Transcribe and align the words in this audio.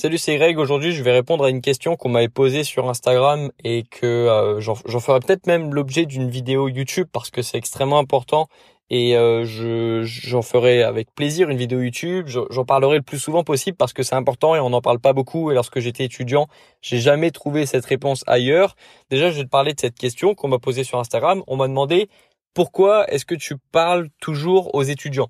Salut, 0.00 0.16
c'est 0.16 0.36
Greg. 0.36 0.56
Aujourd'hui, 0.60 0.92
je 0.92 1.02
vais 1.02 1.10
répondre 1.10 1.42
à 1.42 1.50
une 1.50 1.60
question 1.60 1.96
qu'on 1.96 2.08
m'avait 2.08 2.28
posée 2.28 2.62
sur 2.62 2.88
Instagram 2.88 3.50
et 3.64 3.82
que 3.82 4.06
euh, 4.06 4.60
j'en 4.60 4.76
ferai 4.76 5.18
peut-être 5.18 5.48
même 5.48 5.74
l'objet 5.74 6.06
d'une 6.06 6.30
vidéo 6.30 6.68
YouTube 6.68 7.08
parce 7.12 7.30
que 7.32 7.42
c'est 7.42 7.58
extrêmement 7.58 7.98
important 7.98 8.46
et 8.90 9.16
euh, 9.16 9.44
je 9.44 10.04
j'en 10.04 10.40
ferai 10.40 10.84
avec 10.84 11.12
plaisir 11.16 11.50
une 11.50 11.56
vidéo 11.56 11.80
YouTube. 11.80 12.28
J'en 12.28 12.64
parlerai 12.64 12.98
le 12.98 13.02
plus 13.02 13.18
souvent 13.18 13.42
possible 13.42 13.76
parce 13.76 13.92
que 13.92 14.04
c'est 14.04 14.14
important 14.14 14.54
et 14.54 14.60
on 14.60 14.70
n'en 14.70 14.80
parle 14.80 15.00
pas 15.00 15.12
beaucoup. 15.12 15.50
Et 15.50 15.54
lorsque 15.54 15.80
j'étais 15.80 16.04
étudiant, 16.04 16.46
j'ai 16.80 16.98
jamais 16.98 17.32
trouvé 17.32 17.66
cette 17.66 17.84
réponse 17.84 18.22
ailleurs. 18.28 18.76
Déjà, 19.10 19.32
je 19.32 19.38
vais 19.38 19.44
te 19.46 19.50
parler 19.50 19.74
de 19.74 19.80
cette 19.80 19.98
question 19.98 20.36
qu'on 20.36 20.46
m'a 20.46 20.60
posée 20.60 20.84
sur 20.84 21.00
Instagram. 21.00 21.42
On 21.48 21.56
m'a 21.56 21.66
demandé 21.66 22.08
pourquoi 22.54 23.12
est-ce 23.12 23.24
que 23.24 23.34
tu 23.34 23.56
parles 23.72 24.10
toujours 24.20 24.72
aux 24.76 24.84
étudiants? 24.84 25.28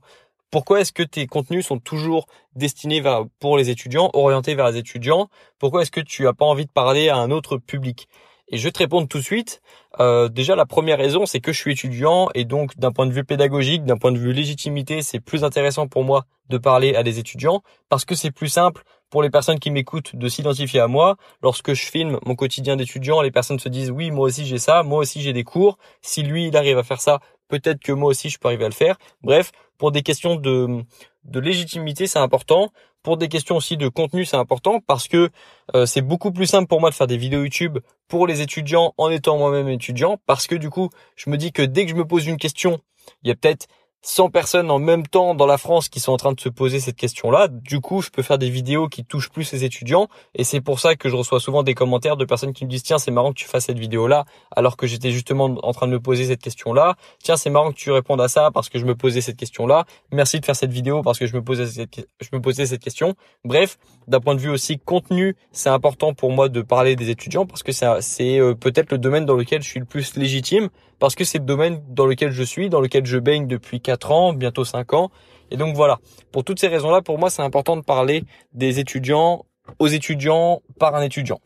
Pourquoi 0.51 0.81
est-ce 0.81 0.93
que 0.93 1.03
tes 1.03 1.27
contenus 1.27 1.67
sont 1.67 1.79
toujours 1.79 2.27
destinés 2.55 3.03
pour 3.39 3.59
les 3.59 3.71
étudiants, 3.71 4.11
orientés 4.15 4.55
vers 4.55 4.71
les 4.71 4.79
étudiants? 4.79 5.29
Pourquoi 5.59 5.83
est-ce 5.83 5.91
que 5.91 6.01
tu 6.01 6.27
as 6.27 6.33
pas 6.33 6.47
envie 6.47 6.67
de 6.67 6.71
parler 6.71 7.09
à 7.09 7.17
un 7.17 7.31
autre 7.31 7.59
public? 7.59 8.09
Et 8.51 8.57
je 8.57 8.65
vais 8.65 8.73
te 8.73 8.79
répondre 8.79 9.09
tout 9.09 9.19
de 9.19 9.23
suite. 9.23 9.61
Euh, 10.01 10.29
déjà, 10.29 10.57
la 10.57 10.65
première 10.65 10.99
raison, 10.99 11.27
c'est 11.27 11.41
que 11.41 11.53
je 11.53 11.59
suis 11.59 11.73
étudiant 11.73 12.31
et 12.35 12.45
donc 12.45 12.79
d'un 12.79 12.93
point 12.93 13.07
de 13.07 13.13
vue 13.13 13.25
pédagogique, 13.25 13.85
d'un 13.85 13.99
point 13.99 14.11
de 14.11 14.19
vue 14.19 14.33
légitimité, 14.33 15.03
c'est 15.03 15.21
plus 15.21 15.45
intéressant 15.45 15.87
pour 15.87 16.03
moi 16.03 16.25
de 16.49 16.57
parler 16.57 16.95
à 16.95 17.03
des 17.03 17.19
étudiants 17.19 17.63
parce 17.91 18.07
que 18.07 18.15
c'est 18.15 18.31
plus 18.31 18.49
simple 18.49 18.85
pour 19.11 19.23
les 19.23 19.31
personnes 19.31 19.59
qui 19.59 19.71
m'écoutent 19.71 20.15
de 20.17 20.29
s'identifier 20.29 20.81
à 20.81 20.89
moi. 20.89 21.17
Lorsque 21.43 21.73
je 21.73 21.85
filme 21.85 22.19
mon 22.25 22.35
quotidien 22.35 22.77
d'étudiant, 22.77 23.21
les 23.23 23.31
personnes 23.31 23.59
se 23.59 23.69
disent 23.69 23.91
oui, 23.91 24.11
moi 24.11 24.27
aussi 24.27 24.47
j'ai 24.47 24.59
ça, 24.59 24.83
moi 24.83 25.01
aussi 25.01 25.21
j'ai 25.21 25.33
des 25.33 25.45
cours. 25.45 25.79
Si 26.03 26.23
lui, 26.23 26.49
il 26.49 26.57
arrive 26.57 26.79
à 26.79 26.83
faire 26.83 27.01
ça, 27.01 27.21
peut-être 27.49 27.81
que 27.81 27.93
moi 27.93 28.11
aussi 28.11 28.31
je 28.31 28.39
peux 28.39 28.49
arriver 28.49 28.65
à 28.65 28.69
le 28.69 28.75
faire. 28.75 28.97
Bref, 29.23 29.53
pour 29.79 29.93
des 29.93 30.03
questions 30.03 30.37
de, 30.37 30.85
légitimité, 31.33 32.07
c'est 32.07 32.19
important. 32.19 32.71
Pour 33.03 33.17
des 33.17 33.29
questions 33.29 33.57
aussi 33.57 33.77
de 33.77 33.89
contenu, 33.89 34.25
c'est 34.25 34.37
important 34.37 34.81
parce 34.81 35.07
que 35.07 35.31
euh, 35.75 35.87
c'est 35.87 36.03
beaucoup 36.03 36.33
plus 36.33 36.47
simple 36.47 36.67
pour 36.67 36.81
moi 36.81 36.91
de 36.91 36.95
faire 36.95 37.07
des 37.07 37.17
vidéos 37.17 37.43
YouTube 37.45 37.79
pour 38.09 38.27
les 38.27 38.41
étudiants 38.41 38.93
en 38.99 39.09
étant 39.09 39.39
moi-même 39.39 39.69
étudiant 39.69 40.19
parce 40.27 40.47
que 40.47 40.57
du 40.57 40.69
coup, 40.69 40.91
je 41.15 41.31
me 41.31 41.37
dis 41.37 41.53
que 41.53 41.63
dès 41.63 41.85
que 41.85 41.93
je 41.93 41.97
me 41.97 42.05
pose 42.05 42.27
une 42.27 42.39
question, 42.39 42.81
il 43.23 43.29
y 43.29 43.31
a 43.31 43.37
peut-être 43.37 43.67
100 44.03 44.31
personnes 44.31 44.71
en 44.71 44.79
même 44.79 45.07
temps 45.07 45.35
dans 45.35 45.47
la 45.47 45.59
France 45.59 45.89
qui 45.89 46.01
sont 46.01 46.13
en 46.13 46.17
train 46.17 46.33
de 46.33 46.41
se 46.41 46.49
poser 46.49 46.81
cette 46.81 46.97
question-là. 46.97 47.49
Du 47.49 47.81
coup, 47.81 48.01
je 48.01 48.11
peux 48.11 48.23
faire 48.23 48.39
des 48.39 48.49
vidéos 48.49 48.89
qui 48.89 49.05
touchent 49.05 49.31
plus 49.31 49.53
les 49.53 49.65
étudiants. 49.65 50.09
Et 50.35 50.45
c'est 50.45 50.61
pour 50.61 50.81
ça 50.81 50.95
que 50.95 51.09
je 51.09 51.17
reçois 51.17 51.41
souvent 51.41 51.63
des 51.63 51.75
commentaires 51.75 52.17
de 52.17 52.25
personnes 52.25 52.53
qui 52.53 52.65
me 52.65 52.71
disent, 52.71 52.85
tiens, 52.85 52.99
c'est 52.99 53.11
marrant 53.11 53.31
que 53.33 53.39
tu 53.39 53.47
fasses 53.47 53.67
cette 53.67 53.79
vidéo-là, 53.79 54.25
alors 54.55 54.77
que 54.77 54.87
j'étais 54.87 55.11
justement 55.11 55.45
en 55.63 55.73
train 55.73 55.87
de 55.87 55.93
me 55.93 56.01
poser 56.01 56.27
cette 56.27 56.43
question-là. 56.43 56.97
Tiens, 57.23 57.37
c'est 57.37 57.51
marrant 57.51 57.71
que 57.71 57.77
tu 57.77 57.91
répondes 57.91 58.21
à 58.21 58.29
ça 58.29 58.51
parce 58.53 58.69
que 58.69 58.79
je 58.79 58.85
me 58.85 58.95
posais 58.95 59.21
cette 59.21 59.37
question-là. 59.37 59.85
Merci 60.13 60.41
de 60.41 60.45
faire 60.45 60.57
cette 60.57 60.73
vidéo 60.73 61.03
parce 61.03 61.19
que 61.19 61.27
je 61.27 61.35
me 61.35 61.43
posais 61.43 61.67
cette, 61.67 62.09
je 62.21 62.29
me 62.33 62.41
posais 62.41 62.67
cette 62.67 62.83
question. 62.83 63.15
Bref, 63.45 63.79
d'un 64.09 64.21
point 64.21 64.35
de 64.35 64.41
vue 64.41 64.51
aussi 64.51 64.79
contenu, 64.79 65.37
c'est 65.53 65.69
important 65.69 66.15
pour 66.15 66.33
moi 66.33 66.49
de 66.49 66.63
parler 66.63 66.97
des 66.97 67.11
étudiants 67.11 67.47
parce 67.47 67.63
que 67.63 67.73
c'est 67.73 68.41
euh, 68.41 68.55
peut-être 68.55 68.91
le 68.91 68.99
domaine 68.99 69.27
dans 69.27 69.35
lequel 69.35 69.63
je 69.63 69.69
suis 69.69 69.81
le 69.81 69.87
plus 69.87 70.17
légitime 70.17 70.71
parce 70.99 71.15
que 71.15 71.25
c'est 71.25 71.39
le 71.39 71.45
domaine 71.45 71.83
dans 71.89 72.07
lequel 72.07 72.33
je 72.33 72.43
suis, 72.43 72.71
dans 72.71 72.81
lequel 72.81 73.05
je 73.07 73.19
baigne 73.19 73.47
depuis 73.47 73.81
4 73.81 74.11
ans, 74.11 74.33
bientôt 74.33 74.65
5 74.65 74.95
ans. 74.95 75.11
Et 75.51 75.57
donc 75.57 75.77
voilà, 75.77 75.99
pour 76.33 76.43
toutes 76.43 76.59
ces 76.59 76.69
raisons-là, 76.69 77.03
pour 77.03 77.19
moi, 77.19 77.31
c'est 77.31 77.43
important 77.43 77.77
de 77.77 77.83
parler 77.83 78.25
des 78.53 78.81
étudiants 78.81 79.45
aux 79.79 79.89
étudiants 79.89 80.63
par 80.79 80.95
un 80.95 81.03
étudiant. 81.03 81.41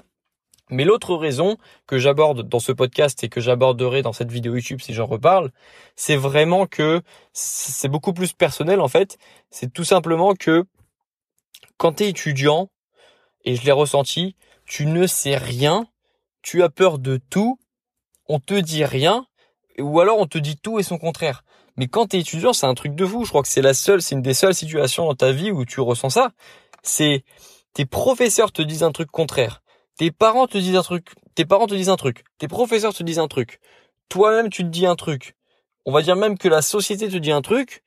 Mais 0.71 0.85
l'autre 0.85 1.17
raison 1.17 1.59
que 1.87 1.99
j'aborde 1.99 2.49
dans 2.49 2.61
ce 2.61 2.73
podcast 2.73 3.23
et 3.25 3.29
que 3.29 3.41
j'aborderai 3.41 4.01
dans 4.01 4.13
cette 4.13 4.31
vidéo 4.31 4.55
YouTube 4.55 4.81
si 4.81 4.95
j'en 4.95 5.07
reparle, 5.07 5.51
c'est 5.97 6.17
vraiment 6.17 6.67
que 6.67 7.03
c'est 7.33 7.89
beaucoup 7.89 8.13
plus 8.15 8.33
personnel 8.33 8.81
en 8.81 8.89
fait. 8.89 9.19
C'est 9.51 9.71
tout 9.73 9.85
simplement 9.85 10.35
que 10.35 10.65
quand 11.77 11.95
tu 11.95 12.05
es 12.05 12.09
étudiant, 12.09 12.71
et 13.45 13.57
je 13.57 13.65
l'ai 13.65 13.73
ressenti, 13.73 14.37
tu 14.67 14.87
ne 14.87 15.07
sais 15.07 15.37
rien, 15.37 15.87
tu 16.43 16.63
as 16.63 16.69
peur 16.69 16.99
de 16.99 17.21
tout, 17.31 17.59
on 18.29 18.39
te 18.41 18.55
dit 18.55 18.85
rien, 18.85 19.27
ou 19.79 20.01
alors 20.01 20.19
on 20.19 20.27
te 20.27 20.39
dit 20.39 20.57
tout 20.57 20.79
et 20.79 20.83
son 20.83 20.99
contraire. 20.99 21.45
Mais 21.77 21.89
quand 21.89 22.09
t'es 22.09 22.19
étudiant, 22.19 22.53
c'est 22.53 22.67
un 22.67 22.75
truc 22.75 22.95
de 22.95 23.07
fou. 23.07 23.25
Je 23.25 23.31
crois 23.31 23.43
que 23.43 23.49
c'est 23.49 23.63
la 23.63 23.75
seule, 23.75 24.03
c'est 24.03 24.15
une 24.15 24.23
des 24.23 24.35
seules 24.35 24.55
situations 24.55 25.07
dans 25.07 25.15
ta 25.15 25.33
vie 25.33 25.51
où 25.51 25.65
tu 25.65 25.81
ressens 25.81 26.11
ça. 26.11 26.33
C'est 26.83 27.25
tes 27.73 27.87
professeurs 27.87 28.53
te 28.53 28.63
disent 28.63 28.83
un 28.83 28.93
truc 28.93 29.11
contraire. 29.11 29.63
Tes 29.97 30.11
parents 30.11 30.47
te 30.47 30.59
disent 30.59 30.77
un 30.77 30.83
truc. 30.83 31.15
Tes 31.35 31.45
parents 31.45 31.67
te 31.67 31.75
disent 31.75 31.89
un 31.89 31.97
truc. 31.97 32.25
Tes 32.39 32.49
professeurs 32.49 32.93
te 32.93 33.03
disent 33.03 33.19
un 33.19 33.29
truc. 33.29 33.61
Toi-même, 34.09 34.51
tu 34.51 34.63
te 34.63 34.69
dis 34.69 34.87
un 34.87 34.97
truc. 34.97 35.37
On 35.85 35.93
va 35.93 36.03
dire 36.03 36.17
même 36.17 36.37
que 36.37 36.49
la 36.49 36.63
société 36.63 37.09
te 37.09 37.17
dit 37.17 37.33
un 37.33 37.43
truc 37.43 37.83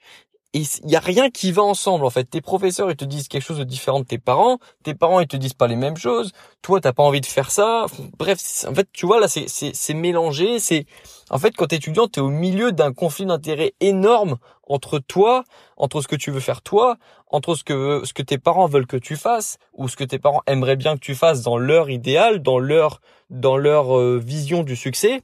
il 0.56 0.90
y 0.90 0.96
a 0.96 1.00
rien 1.00 1.30
qui 1.30 1.52
va 1.52 1.64
ensemble 1.64 2.06
en 2.06 2.10
fait. 2.10 2.24
Tes 2.26 2.42
professeurs 2.42 2.90
ils 2.90 2.96
te 2.96 3.04
disent 3.04 3.28
quelque 3.28 3.44
chose 3.44 3.58
de 3.58 3.64
différent 3.64 4.00
de 4.00 4.06
tes 4.06 4.18
parents, 4.18 4.60
tes 4.84 4.94
parents 4.94 5.20
ils 5.20 5.28
te 5.28 5.36
disent 5.36 5.54
pas 5.54 5.68
les 5.68 5.76
mêmes 5.76 5.98
choses. 5.98 6.32
Toi 6.62 6.80
t'as 6.80 6.94
pas 6.94 7.04
envie 7.04 7.22
de 7.22 7.26
faire 7.26 7.52
ça. 7.52 7.86
Bref, 8.18 8.40
en 8.68 8.74
fait 8.74 8.88
tu 8.94 9.06
vois 9.06 9.20
là 9.20 9.28
c'est 9.28 9.48
c'est 9.50 9.94
mélangé. 9.94 10.60
C'est 10.60 10.86
en 11.30 11.40
fait 11.40 11.52
quand 11.52 11.68
t'es 11.68 11.76
étudiant 11.78 12.08
t'es 12.08 12.22
au 12.22 12.30
milieu 12.30 12.72
d'un 12.72 12.94
conflit 12.94 13.26
d'intérêts 13.26 13.74
énorme 13.82 14.38
entre 14.68 15.00
toi, 15.00 15.44
entre 15.78 16.02
ce 16.02 16.08
que 16.08 16.16
tu 16.16 16.32
veux 16.32 16.40
faire 16.40 16.62
toi, 16.62 16.98
entre 17.28 17.56
ce 17.56 17.64
que 17.64 18.02
ce 18.06 18.14
que 18.14 18.24
tes 18.24 18.38
parents 18.38 18.68
veulent 18.68 18.88
que 18.88 18.98
tu 18.98 19.18
fasses 19.18 19.58
ou 19.74 19.90
ce 19.90 19.98
que 19.98 20.04
tes 20.04 20.20
parents 20.20 20.42
aimeraient 20.48 20.78
bien 20.78 20.96
que 20.96 21.02
tu 21.02 21.16
fasses 21.16 21.42
dans 21.42 21.58
leur 21.58 21.90
idéal, 21.90 22.42
dans 22.42 22.60
leur 22.60 23.02
dans 23.30 23.58
leur 23.58 23.98
euh, 23.98 24.22
vision 24.24 24.64
du 24.64 24.76
succès. 24.76 25.22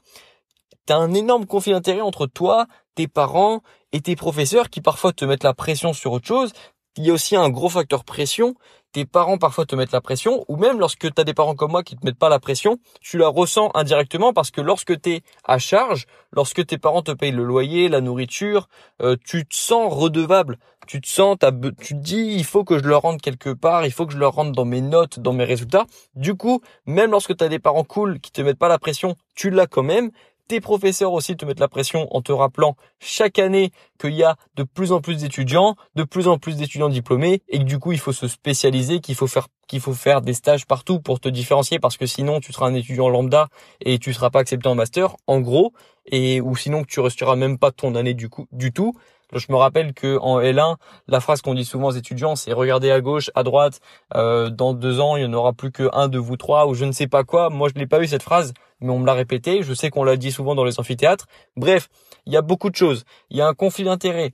T'as 0.86 0.98
un 0.98 1.14
énorme 1.14 1.46
conflit 1.46 1.72
d'intérêts 1.72 2.02
entre 2.02 2.26
toi, 2.26 2.66
tes 2.96 3.08
parents 3.08 3.62
et 3.94 4.02
tes 4.02 4.16
professeurs 4.16 4.70
qui 4.70 4.82
parfois 4.82 5.14
te 5.14 5.26
mettent 5.26 5.44
la 5.44 5.54
pression 5.54 5.94
sur 5.94 6.12
autre 6.12 6.28
chose. 6.28 6.54
Il 6.98 7.06
y 7.06 7.10
a 7.10 7.14
aussi 7.14 7.38
un 7.38 7.50
gros 7.50 7.70
facteur 7.70 8.04
pression. 8.04 8.56
Tes 8.92 9.06
parents 9.06 9.38
parfois 9.38 9.66
te 9.66 9.78
mettent 9.78 9.94
la 9.94 10.02
pression, 10.02 10.44
ou 10.50 10.58
même 10.58 10.78
lorsque 10.78 11.14
tu 11.14 11.22
as 11.22 11.24
des 11.24 11.34
parents 11.34 11.56
comme 11.56 11.72
moi 11.72 11.82
qui 11.82 11.96
te 11.96 12.06
mettent 12.06 12.20
pas 12.20 12.28
la 12.28 12.40
pression, 12.40 12.78
tu 13.00 13.18
la 13.18 13.30
ressens 13.30 13.72
indirectement 13.74 14.34
parce 14.34 14.52
que 14.52 14.60
lorsque 14.60 15.00
tu 15.00 15.12
es 15.12 15.22
à 15.46 15.60
charge, 15.60 16.06
lorsque 16.34 16.66
tes 16.66 16.78
parents 16.78 17.02
te 17.02 17.12
payent 17.12 17.32
le 17.32 17.46
loyer, 17.46 17.88
la 17.88 18.02
nourriture, 18.02 18.68
euh, 19.02 19.16
tu 19.26 19.46
te 19.46 19.56
sens 19.56 19.94
redevable. 19.94 20.58
Tu 20.88 21.00
te 21.00 21.08
sens, 21.08 21.38
tu 21.80 21.94
te 21.96 22.00
dis, 22.02 22.34
il 22.36 22.44
faut 22.44 22.66
que 22.66 22.80
je 22.80 22.84
leur 22.84 23.04
rende 23.04 23.22
quelque 23.22 23.54
part, 23.54 23.86
il 23.86 23.94
faut 23.94 24.06
que 24.06 24.12
je 24.12 24.18
leur 24.18 24.34
rende 24.34 24.52
dans 24.52 24.66
mes 24.66 24.82
notes, 24.82 25.20
dans 25.20 25.32
mes 25.32 25.46
résultats. 25.46 25.86
Du 26.16 26.36
coup, 26.36 26.60
même 26.86 27.12
lorsque 27.12 27.38
tu 27.38 27.44
as 27.46 27.48
des 27.48 27.60
parents 27.60 27.86
cool 27.86 28.20
qui 28.20 28.32
te 28.32 28.42
mettent 28.42 28.58
pas 28.58 28.68
la 28.68 28.80
pression, 28.80 29.16
tu 29.36 29.52
l'as 29.52 29.68
quand 29.68 29.84
même 29.84 30.12
tes 30.52 30.60
professeurs 30.60 31.14
aussi 31.14 31.38
te 31.38 31.46
mettent 31.46 31.62
la 31.62 31.70
pression 31.70 32.14
en 32.14 32.22
te 32.22 32.34
rappelant 32.34 32.76
chaque 33.00 33.40
année 33.40 33.72
qu'il 33.98 34.14
y 34.14 34.22
a 34.22 34.36
de 34.58 34.64
plus 34.64 34.92
en 34.92 35.00
plus 35.00 35.16
d'étudiants, 35.16 35.78
de 35.96 36.04
plus 36.04 36.28
en 36.28 36.38
plus 36.38 36.58
d'étudiants 36.58 36.90
diplômés 36.90 37.42
et 37.48 37.60
que 37.60 37.64
du 37.64 37.80
coup 37.80 37.94
il 37.94 38.00
faut 38.00 38.12
se 38.12 38.28
spécialiser, 38.28 39.00
qu'il 39.00 39.16
faut 39.16 39.28
faire 39.28 39.48
qu'il 39.70 39.80
faut 39.80 39.94
faire 39.94 40.22
des 40.22 40.34
stages 40.34 40.66
partout 40.66 41.00
pour 41.00 41.22
te 41.22 41.30
différencier 41.30 41.80
parce 41.80 41.96
que 41.96 42.06
sinon 42.06 42.42
tu 42.42 42.52
seras 42.52 42.68
un 42.68 42.74
étudiant 42.74 43.08
lambda 43.08 43.48
et 43.80 43.98
tu 43.98 44.12
seras 44.12 44.30
pas 44.30 44.40
accepté 44.40 44.68
en 44.68 44.76
master 44.76 45.16
en 45.26 45.40
gros 45.40 45.72
et 46.06 46.42
ou 46.42 46.58
sinon 46.58 46.82
que 46.84 46.90
tu 46.90 47.00
resteras 47.00 47.38
même 47.38 47.58
pas 47.58 47.72
ton 47.72 47.96
année 47.96 48.14
du 48.14 48.28
coup 48.28 48.48
du 48.52 48.74
tout 48.74 48.94
je 49.40 49.48
me 49.50 49.56
rappelle 49.56 49.94
que 49.94 50.18
en 50.20 50.40
L1, 50.40 50.76
la 51.08 51.20
phrase 51.20 51.42
qu'on 51.42 51.54
dit 51.54 51.66
souvent 51.66 51.88
aux 51.88 51.92
étudiants, 51.92 52.36
c'est 52.36 52.54
regardez 52.54 52.92
à 52.92 53.02
gauche, 53.02 53.32
à 53.36 53.44
droite. 53.44 53.80
Euh, 54.16 54.50
dans 54.50 54.74
deux 54.74 55.00
ans, 55.00 55.16
il 55.16 55.26
n'y 55.26 55.30
en 55.30 55.34
aura 55.34 55.54
plus 55.54 55.72
que 55.72 55.90
un 55.94 56.08
de 56.08 56.20
vous 56.20 56.38
trois 56.38 56.68
ou 56.68 56.74
je 56.74 56.86
ne 56.86 56.92
sais 56.92 57.08
pas 57.08 57.24
quoi. 57.24 57.50
Moi, 57.50 57.70
je 57.74 57.80
l'ai 57.80 57.88
pas 57.88 58.02
eu 58.02 58.08
cette 58.08 58.24
phrase, 58.24 58.54
mais 58.82 58.90
on 58.92 59.00
me 59.00 59.06
l'a 59.06 59.14
répété. 59.14 59.64
Je 59.64 59.74
sais 59.74 59.90
qu'on 59.90 60.04
l'a 60.04 60.18
dit 60.18 60.32
souvent 60.32 60.56
dans 60.56 60.64
les 60.64 60.80
amphithéâtres. 60.80 61.28
Bref, 61.56 61.90
il 62.26 62.34
y 62.34 62.38
a 62.38 62.42
beaucoup 62.42 62.70
de 62.70 62.76
choses. 62.76 63.06
Il 63.30 63.38
y 63.38 63.42
a 63.42 63.48
un 63.48 63.54
conflit 63.54 63.84
d'intérêts. 63.84 64.34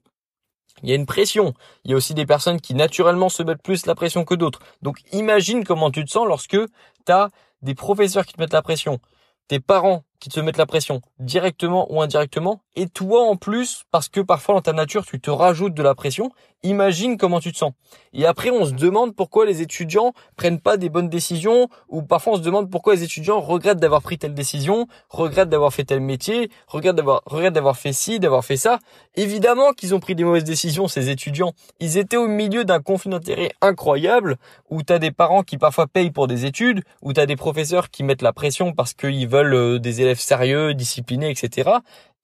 Il 0.84 0.90
y 0.90 0.92
a 0.92 0.96
une 0.96 1.06
pression. 1.06 1.54
Il 1.84 1.92
y 1.92 1.94
a 1.94 1.98
aussi 1.98 2.14
des 2.14 2.26
personnes 2.26 2.62
qui 2.62 2.74
naturellement 2.74 3.30
se 3.30 3.44
mettent 3.44 3.62
plus 3.62 3.86
la 3.86 3.96
pression 3.96 4.26
que 4.26 4.36
d'autres. 4.36 4.60
Donc 4.82 5.00
imagine 5.12 5.64
comment 5.64 5.92
tu 5.92 6.04
te 6.06 6.10
sens 6.10 6.28
lorsque 6.28 6.58
tu 7.06 7.12
as 7.12 7.30
des 7.62 7.76
professeurs 7.76 8.26
qui 8.26 8.34
te 8.34 8.42
mettent 8.42 8.54
la 8.54 8.62
pression, 8.62 9.00
tes 9.48 9.60
parents 9.60 10.04
qui 10.20 10.30
te 10.30 10.40
mettent 10.40 10.58
la 10.58 10.66
pression, 10.66 11.02
directement 11.20 11.92
ou 11.92 12.02
indirectement, 12.02 12.62
et 12.76 12.88
toi 12.88 13.24
en 13.24 13.36
plus, 13.36 13.84
parce 13.92 14.10
que 14.10 14.20
parfois 14.20 14.56
dans 14.56 14.62
ta 14.62 14.74
nature 14.74 15.06
tu 15.06 15.20
te 15.20 15.30
rajoutes 15.30 15.74
de 15.74 15.84
la 15.84 15.96
pression, 15.96 16.32
imagine 16.64 17.18
comment 17.18 17.40
tu 17.40 17.52
te 17.52 17.58
sens. 17.58 17.74
Et 18.14 18.26
après 18.26 18.50
on 18.50 18.66
se 18.66 18.72
demande 18.72 19.16
pourquoi 19.16 19.46
les 19.46 19.62
étudiants 19.62 20.14
prennent 20.36 20.60
pas 20.60 20.78
des 20.78 20.90
bonnes 20.90 21.10
décisions, 21.10 21.70
ou 21.90 22.02
parfois 22.02 22.34
on 22.34 22.38
se 22.38 22.42
demande 22.42 22.70
pourquoi 22.70 22.96
les 22.96 23.04
étudiants 23.04 23.40
regrettent 23.40 23.80
d'avoir 23.80 24.02
pris 24.02 24.18
telle 24.18 24.34
décision, 24.34 24.88
regrettent 25.10 25.50
d'avoir 25.50 25.74
fait 25.74 25.84
tel 25.84 26.00
métier, 26.00 26.50
regrettent 26.68 26.96
d'avoir, 26.96 27.22
regrettent 27.26 27.54
d'avoir 27.54 27.78
fait 27.78 27.94
ci, 27.94 28.20
d'avoir 28.20 28.44
fait 28.44 28.58
ça. 28.58 28.80
Évidemment 29.16 29.74
qu'ils 29.74 29.94
ont 29.94 30.00
pris 30.00 30.16
des 30.16 30.24
mauvaises 30.24 30.44
décisions 30.44 30.88
ces 30.88 31.10
étudiants. 31.10 31.54
Ils 31.80 31.98
étaient 31.98 32.18
au 32.18 32.28
milieu 32.28 32.66
d'un 32.66 32.80
conflit 32.80 33.10
d'intérêts 33.10 33.52
incroyable, 33.62 34.38
où 34.70 34.84
tu 34.84 34.94
as 34.94 35.00
des 35.00 35.12
parents 35.12 35.44
qui 35.44 35.58
parfois 35.58 35.88
payent 35.88 36.12
pour 36.12 36.28
des 36.28 36.46
études, 36.46 36.84
où 37.02 37.14
tu 37.14 37.20
as 37.20 37.26
des 37.26 37.36
professeurs 37.36 37.90
qui 37.90 38.04
mettent 38.04 38.22
la 38.22 38.34
pression 38.34 38.74
parce 38.74 38.94
qu'ils 38.94 39.28
veulent 39.28 39.54
euh, 39.54 39.80
des 39.80 40.02
élèves 40.02 40.07
sérieux, 40.16 40.74
disciplinés, 40.74 41.30
etc. 41.30 41.70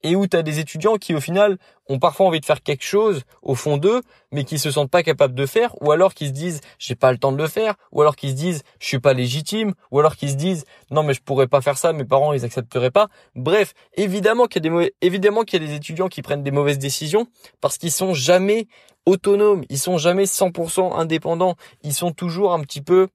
Et 0.02 0.16
où 0.16 0.26
tu 0.26 0.36
as 0.36 0.42
des 0.42 0.58
étudiants 0.58 0.96
qui 0.96 1.14
au 1.14 1.20
final 1.20 1.56
ont 1.88 1.98
parfois 1.98 2.26
envie 2.26 2.40
de 2.40 2.44
faire 2.44 2.62
quelque 2.62 2.84
chose 2.84 3.22
au 3.42 3.54
fond 3.54 3.78
d'eux, 3.78 4.02
mais 4.32 4.44
qui 4.44 4.58
se 4.58 4.70
sentent 4.70 4.90
pas 4.90 5.02
capables 5.02 5.34
de 5.34 5.46
faire, 5.46 5.74
ou 5.82 5.92
alors 5.92 6.12
qui 6.12 6.26
se 6.26 6.32
disent 6.32 6.60
j'ai 6.78 6.94
pas 6.94 7.10
le 7.10 7.16
temps 7.16 7.32
de 7.32 7.38
le 7.38 7.48
faire, 7.48 7.74
ou 7.90 8.02
alors 8.02 8.14
qui 8.14 8.28
se 8.30 8.34
disent 8.34 8.62
je 8.80 8.86
suis 8.86 8.98
pas 8.98 9.14
légitime, 9.14 9.72
ou 9.90 9.98
alors 9.98 10.16
qui 10.16 10.28
se 10.28 10.34
disent 10.34 10.64
non 10.90 11.02
mais 11.02 11.14
je 11.14 11.22
pourrais 11.22 11.46
pas 11.46 11.62
faire 11.62 11.78
ça, 11.78 11.94
mes 11.94 12.04
parents 12.04 12.34
ils 12.34 12.44
accepteraient 12.44 12.90
pas. 12.90 13.08
Bref, 13.34 13.72
évidemment 13.94 14.46
qu'il 14.46 14.64
y 14.64 14.68
a 14.68 14.70
des 14.70 14.92
évidemment 15.00 15.42
qu'il 15.42 15.62
y 15.62 15.64
a 15.64 15.68
des 15.68 15.74
étudiants 15.74 16.08
qui 16.08 16.20
prennent 16.20 16.42
des 16.42 16.50
mauvaises 16.50 16.78
décisions 16.78 17.26
parce 17.62 17.78
qu'ils 17.78 17.92
sont 17.92 18.12
jamais 18.12 18.68
autonomes, 19.06 19.64
ils 19.70 19.78
sont 19.78 19.98
jamais 19.98 20.24
100% 20.24 20.96
indépendants, 20.96 21.56
ils 21.82 21.94
sont 21.94 22.12
toujours 22.12 22.52
un 22.52 22.60
petit 22.60 22.80
peu 22.82 23.08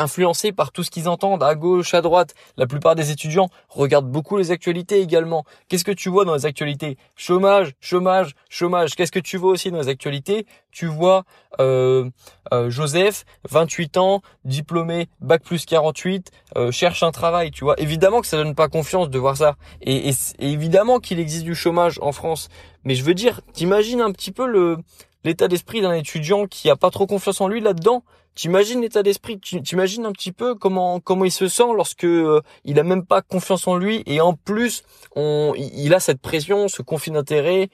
influencés 0.00 0.52
par 0.52 0.72
tout 0.72 0.82
ce 0.82 0.90
qu'ils 0.90 1.08
entendent 1.08 1.42
à 1.42 1.54
gauche, 1.54 1.94
à 1.94 2.00
droite. 2.00 2.34
La 2.56 2.66
plupart 2.66 2.94
des 2.94 3.10
étudiants 3.10 3.48
regardent 3.68 4.10
beaucoup 4.10 4.36
les 4.36 4.50
actualités 4.50 5.00
également. 5.00 5.44
Qu'est-ce 5.68 5.84
que 5.84 5.92
tu 5.92 6.08
vois 6.08 6.24
dans 6.24 6.34
les 6.34 6.46
actualités? 6.46 6.96
Chômage, 7.16 7.72
chômage, 7.80 8.34
chômage. 8.48 8.94
Qu'est-ce 8.94 9.12
que 9.12 9.20
tu 9.20 9.36
vois 9.36 9.52
aussi 9.52 9.70
dans 9.70 9.78
les 9.78 9.88
actualités? 9.88 10.46
Tu 10.72 10.86
vois 10.86 11.24
euh, 11.60 12.08
euh, 12.52 12.70
Joseph, 12.70 13.24
28 13.48 13.96
ans, 13.96 14.22
diplômé, 14.44 15.08
bac 15.20 15.42
plus 15.42 15.66
48, 15.66 16.30
euh, 16.56 16.70
cherche 16.70 17.02
un 17.02 17.10
travail. 17.10 17.50
Tu 17.50 17.64
vois 17.64 17.78
Évidemment 17.78 18.20
que 18.20 18.26
ça 18.26 18.36
donne 18.36 18.54
pas 18.54 18.68
confiance 18.68 19.10
de 19.10 19.18
voir 19.18 19.36
ça. 19.36 19.56
Et, 19.82 20.10
et 20.10 20.14
évidemment 20.40 20.98
qu'il 20.98 21.20
existe 21.20 21.44
du 21.44 21.54
chômage 21.54 21.98
en 22.02 22.12
France. 22.12 22.48
Mais 22.84 22.94
je 22.94 23.04
veux 23.04 23.14
dire, 23.14 23.40
t'imagines 23.52 24.00
un 24.00 24.12
petit 24.12 24.32
peu 24.32 24.46
le 24.46 24.78
l'état 25.24 25.48
d'esprit 25.48 25.80
d'un 25.80 25.92
étudiant 25.92 26.46
qui 26.46 26.70
a 26.70 26.76
pas 26.76 26.90
trop 26.90 27.06
confiance 27.06 27.40
en 27.40 27.48
lui 27.48 27.60
là-dedans? 27.60 28.04
T'imagines 28.34 28.80
l'état 28.80 29.02
d'esprit, 29.02 29.38
t'imagines 29.40 30.06
un 30.06 30.12
petit 30.12 30.32
peu 30.32 30.54
comment 30.54 31.00
comment 31.00 31.24
il 31.24 31.32
se 31.32 31.48
sent 31.48 31.72
lorsque 31.74 32.04
euh, 32.04 32.40
il 32.64 32.78
a 32.78 32.84
même 32.84 33.04
pas 33.04 33.22
confiance 33.22 33.66
en 33.66 33.76
lui 33.76 34.02
et 34.06 34.20
en 34.20 34.34
plus 34.34 34.84
on 35.16 35.52
il 35.56 35.92
a 35.94 36.00
cette 36.00 36.20
pression, 36.20 36.68
ce 36.68 36.82
conflit 36.82 37.12
d'intérêt. 37.12 37.68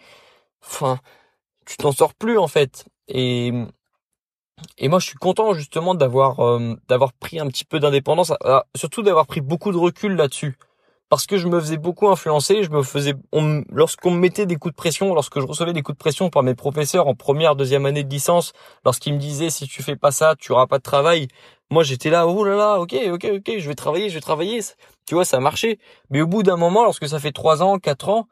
Enfin, 0.64 0.98
tu 1.66 1.76
t'en 1.76 1.92
sors 1.92 2.14
plus 2.14 2.38
en 2.38 2.48
fait. 2.48 2.86
Et 3.08 3.52
et 4.78 4.88
moi 4.88 4.98
je 4.98 5.06
suis 5.08 5.18
content 5.18 5.52
justement 5.54 5.94
d'avoir 5.94 6.40
euh, 6.40 6.74
d'avoir 6.88 7.12
pris 7.12 7.38
un 7.38 7.46
petit 7.48 7.64
peu 7.64 7.78
d'indépendance, 7.78 8.32
surtout 8.74 9.02
d'avoir 9.02 9.26
pris 9.26 9.42
beaucoup 9.42 9.72
de 9.72 9.78
recul 9.78 10.16
là-dessus 10.16 10.56
parce 11.08 11.26
que 11.26 11.36
je 11.36 11.46
me 11.46 11.60
faisais 11.60 11.76
beaucoup 11.76 12.08
influencer, 12.08 12.64
je 12.64 12.70
me 12.70 12.82
faisais, 12.82 13.14
lorsqu'on 13.70 14.10
me 14.10 14.18
mettait 14.18 14.46
des 14.46 14.56
coups 14.56 14.72
de 14.72 14.76
pression, 14.76 15.14
lorsque 15.14 15.38
je 15.38 15.46
recevais 15.46 15.72
des 15.72 15.82
coups 15.82 15.96
de 15.96 16.00
pression 16.00 16.30
par 16.30 16.42
mes 16.42 16.54
professeurs 16.54 17.06
en 17.06 17.14
première, 17.14 17.54
deuxième 17.54 17.86
année 17.86 18.02
de 18.02 18.10
licence, 18.10 18.52
lorsqu'ils 18.84 19.14
me 19.14 19.18
disaient 19.18 19.50
si 19.50 19.68
tu 19.68 19.82
fais 19.82 19.96
pas 19.96 20.10
ça, 20.10 20.34
tu 20.36 20.50
auras 20.52 20.66
pas 20.66 20.78
de 20.78 20.82
travail, 20.82 21.28
moi 21.70 21.84
j'étais 21.84 22.10
là, 22.10 22.26
oh 22.26 22.46
ok, 22.80 22.94
ok, 23.12 23.26
ok, 23.36 23.52
je 23.58 23.68
vais 23.68 23.74
travailler, 23.74 24.08
je 24.08 24.14
vais 24.14 24.20
travailler, 24.20 24.60
tu 25.06 25.14
vois, 25.14 25.24
ça 25.24 25.36
a 25.36 25.40
marché. 25.40 25.78
Mais 26.10 26.22
au 26.22 26.26
bout 26.26 26.42
d'un 26.42 26.56
moment, 26.56 26.82
lorsque 26.82 27.08
ça 27.08 27.20
fait 27.20 27.32
trois 27.32 27.62
ans, 27.62 27.78
quatre 27.78 28.08
ans, 28.08 28.26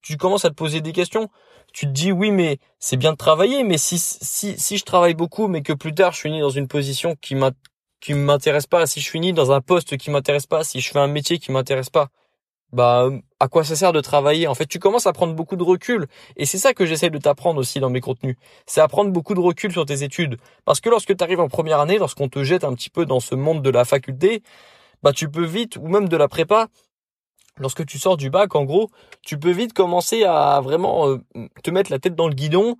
tu 0.00 0.16
commences 0.16 0.44
à 0.44 0.50
te 0.50 0.54
poser 0.54 0.80
des 0.80 0.92
questions. 0.92 1.28
Tu 1.72 1.86
te 1.86 1.92
dis 1.92 2.10
oui, 2.10 2.30
mais 2.30 2.58
c'est 2.78 2.96
bien 2.96 3.12
de 3.12 3.16
travailler, 3.16 3.62
mais 3.64 3.78
si 3.78 3.98
si 3.98 4.58
si 4.58 4.76
je 4.76 4.84
travaille 4.84 5.14
beaucoup, 5.14 5.46
mais 5.46 5.62
que 5.62 5.72
plus 5.72 5.94
tard 5.94 6.12
je 6.12 6.20
finis 6.20 6.40
dans 6.40 6.50
une 6.50 6.66
position 6.68 7.16
qui 7.20 7.34
m'intéresse 8.14 8.66
pas, 8.66 8.86
si 8.86 9.00
je 9.00 9.08
finis 9.10 9.32
dans 9.32 9.52
un 9.52 9.60
poste 9.60 9.96
qui 9.96 10.10
m'intéresse 10.10 10.46
pas, 10.46 10.64
si 10.64 10.80
je 10.80 10.90
fais 10.90 10.98
un 10.98 11.06
métier 11.06 11.38
qui 11.38 11.52
m'intéresse 11.52 11.90
pas, 11.90 12.08
bah 12.72 13.08
à 13.40 13.48
quoi 13.48 13.64
ça 13.64 13.76
sert 13.76 13.92
de 13.92 14.00
travailler? 14.00 14.46
En 14.46 14.54
fait, 14.54 14.66
tu 14.66 14.78
commences 14.78 15.06
à 15.06 15.12
prendre 15.12 15.34
beaucoup 15.34 15.56
de 15.56 15.62
recul. 15.62 16.06
Et 16.36 16.46
c'est 16.46 16.58
ça 16.58 16.74
que 16.74 16.86
j'essaie 16.86 17.10
de 17.10 17.18
t'apprendre 17.18 17.60
aussi 17.60 17.80
dans 17.80 17.90
mes 17.90 18.00
contenus. 18.00 18.36
C'est 18.66 18.80
à 18.80 18.88
prendre 18.88 19.10
beaucoup 19.10 19.34
de 19.34 19.40
recul 19.40 19.72
sur 19.72 19.86
tes 19.86 20.02
études. 20.02 20.38
Parce 20.64 20.80
que 20.80 20.88
lorsque 20.88 21.16
tu 21.16 21.24
arrives 21.24 21.40
en 21.40 21.48
première 21.48 21.80
année, 21.80 21.98
lorsqu'on 21.98 22.28
te 22.28 22.44
jette 22.44 22.64
un 22.64 22.74
petit 22.74 22.90
peu 22.90 23.06
dans 23.06 23.20
ce 23.20 23.34
monde 23.34 23.62
de 23.62 23.70
la 23.70 23.84
faculté, 23.84 24.42
bah 25.02 25.12
tu 25.12 25.28
peux 25.30 25.44
vite 25.44 25.76
ou 25.76 25.88
même 25.88 26.08
de 26.08 26.16
la 26.16 26.28
prépa 26.28 26.68
lorsque 27.60 27.84
tu 27.86 27.98
sors 27.98 28.16
du 28.16 28.30
bac 28.30 28.54
en 28.54 28.64
gros, 28.64 28.90
tu 29.22 29.38
peux 29.38 29.50
vite 29.50 29.72
commencer 29.72 30.24
à 30.24 30.60
vraiment 30.60 31.08
euh, 31.08 31.18
te 31.62 31.70
mettre 31.70 31.90
la 31.90 31.98
tête 31.98 32.14
dans 32.14 32.28
le 32.28 32.34
guidon, 32.34 32.76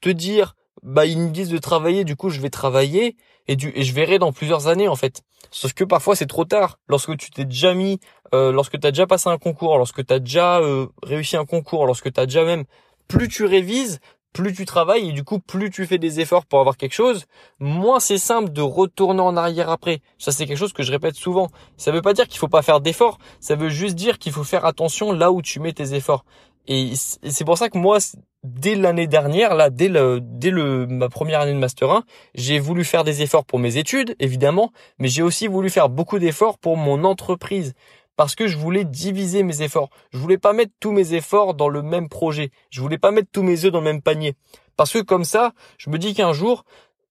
te 0.00 0.10
dire 0.10 0.54
bah 0.82 1.06
ils 1.06 1.18
me 1.18 1.30
disent 1.30 1.50
de 1.50 1.58
travailler, 1.58 2.04
du 2.04 2.16
coup 2.16 2.30
je 2.30 2.40
vais 2.40 2.50
travailler 2.50 3.16
et, 3.46 3.56
du, 3.56 3.72
et 3.74 3.82
je 3.82 3.92
verrai 3.92 4.18
dans 4.18 4.32
plusieurs 4.32 4.66
années 4.66 4.88
en 4.88 4.96
fait. 4.96 5.22
Sauf 5.50 5.72
que 5.72 5.84
parfois 5.84 6.16
c'est 6.16 6.26
trop 6.26 6.44
tard. 6.44 6.78
Lorsque 6.88 7.16
tu 7.16 7.30
t'es 7.30 7.44
déjà 7.44 7.74
mis, 7.74 8.00
euh, 8.34 8.52
lorsque 8.52 8.78
tu 8.78 8.86
as 8.86 8.90
déjà 8.90 9.06
passé 9.06 9.28
un 9.28 9.38
concours, 9.38 9.76
lorsque 9.78 10.04
tu 10.04 10.12
as 10.12 10.18
déjà 10.18 10.58
euh, 10.60 10.86
réussi 11.02 11.36
un 11.36 11.44
concours, 11.44 11.86
lorsque 11.86 12.12
tu 12.12 12.20
as 12.20 12.26
déjà 12.26 12.44
même, 12.44 12.64
plus 13.08 13.28
tu 13.28 13.44
révises, 13.44 14.00
plus 14.32 14.52
tu 14.52 14.66
travailles 14.66 15.08
et 15.08 15.12
du 15.12 15.24
coup 15.24 15.38
plus 15.38 15.70
tu 15.70 15.86
fais 15.86 15.98
des 15.98 16.20
efforts 16.20 16.44
pour 16.44 16.60
avoir 16.60 16.76
quelque 16.76 16.92
chose, 16.92 17.24
moins 17.58 17.98
c'est 17.98 18.18
simple 18.18 18.52
de 18.52 18.60
retourner 18.60 19.20
en 19.20 19.36
arrière 19.36 19.70
après. 19.70 20.00
Ça 20.18 20.32
c'est 20.32 20.46
quelque 20.46 20.58
chose 20.58 20.72
que 20.72 20.82
je 20.82 20.92
répète 20.92 21.14
souvent. 21.14 21.48
Ça 21.76 21.92
veut 21.92 22.02
pas 22.02 22.12
dire 22.12 22.28
qu'il 22.28 22.38
faut 22.38 22.48
pas 22.48 22.62
faire 22.62 22.80
d'efforts, 22.80 23.18
ça 23.40 23.56
veut 23.56 23.70
juste 23.70 23.94
dire 23.94 24.18
qu'il 24.18 24.32
faut 24.32 24.44
faire 24.44 24.64
attention 24.66 25.12
là 25.12 25.32
où 25.32 25.40
tu 25.42 25.60
mets 25.60 25.72
tes 25.72 25.94
efforts. 25.94 26.24
Et 26.68 26.92
c'est 26.94 27.46
pour 27.46 27.56
ça 27.56 27.70
que 27.70 27.78
moi, 27.78 27.98
dès 28.44 28.74
l'année 28.74 29.06
dernière, 29.06 29.54
là, 29.54 29.70
dès 29.70 29.88
le, 29.88 30.20
dès 30.22 30.50
le, 30.50 30.86
ma 30.86 31.08
première 31.08 31.40
année 31.40 31.52
de 31.52 31.58
master 31.58 31.90
1, 31.90 32.04
j'ai 32.34 32.58
voulu 32.58 32.84
faire 32.84 33.04
des 33.04 33.22
efforts 33.22 33.44
pour 33.44 33.58
mes 33.58 33.76
études, 33.76 34.14
évidemment, 34.18 34.72
mais 34.98 35.08
j'ai 35.08 35.22
aussi 35.22 35.46
voulu 35.46 35.70
faire 35.70 35.88
beaucoup 35.88 36.18
d'efforts 36.18 36.58
pour 36.58 36.76
mon 36.76 37.04
entreprise. 37.04 37.74
Parce 38.16 38.34
que 38.34 38.48
je 38.48 38.56
voulais 38.56 38.84
diviser 38.84 39.44
mes 39.44 39.62
efforts. 39.62 39.90
Je 40.10 40.18
voulais 40.18 40.38
pas 40.38 40.52
mettre 40.52 40.72
tous 40.80 40.90
mes 40.90 41.14
efforts 41.14 41.54
dans 41.54 41.68
le 41.68 41.82
même 41.82 42.08
projet. 42.08 42.50
Je 42.68 42.80
voulais 42.80 42.98
pas 42.98 43.12
mettre 43.12 43.28
tous 43.30 43.44
mes 43.44 43.64
œufs 43.64 43.70
dans 43.70 43.78
le 43.78 43.84
même 43.84 44.02
panier. 44.02 44.34
Parce 44.76 44.92
que 44.92 44.98
comme 44.98 45.24
ça, 45.24 45.52
je 45.78 45.88
me 45.88 45.98
dis 45.98 46.14
qu'un 46.14 46.32
jour, 46.32 46.64